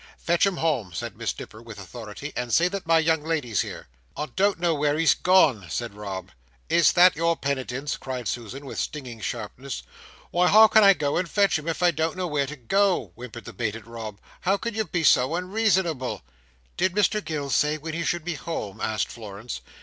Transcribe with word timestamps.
"Fetch 0.17 0.47
him 0.47 0.57
home," 0.57 0.93
said 0.93 1.15
Miss 1.15 1.37
Nipper, 1.37 1.61
with 1.61 1.77
authority, 1.77 2.33
"and 2.35 2.51
say 2.51 2.67
that 2.67 2.87
my 2.87 2.97
young 2.97 3.21
lady's 3.21 3.61
here." 3.61 3.85
"I 4.17 4.25
don't 4.35 4.59
know 4.59 4.73
where 4.73 4.97
he's 4.97 5.13
gone," 5.13 5.67
said 5.69 5.93
Rob. 5.93 6.31
"Is 6.69 6.93
that 6.93 7.15
your 7.15 7.35
penitence?" 7.37 7.97
cried 7.97 8.27
Susan, 8.27 8.65
with 8.65 8.79
stinging 8.79 9.21
sharpness. 9.21 9.83
"Why 10.31 10.47
how 10.47 10.65
can 10.67 10.83
I 10.83 10.93
go 10.95 11.17
and 11.17 11.29
fetch 11.29 11.59
him 11.59 11.65
when 11.65 11.75
I 11.81 11.91
don't 11.91 12.17
know 12.17 12.25
where 12.25 12.47
to 12.47 12.55
go?" 12.55 13.11
whimpered 13.13 13.45
the 13.45 13.53
baited 13.53 13.85
Rob. 13.85 14.19
"How 14.39 14.57
can 14.57 14.73
you 14.73 14.85
be 14.85 15.03
so 15.03 15.35
unreasonable?" 15.35 16.23
"Did 16.77 16.93
Mr 16.93 17.23
Gills 17.23 17.53
say 17.53 17.77
when 17.77 17.93
he 17.93 18.03
should 18.03 18.25
be 18.25 18.33
home?" 18.33 18.81
asked 18.81 19.09
Florence. 19.09 19.61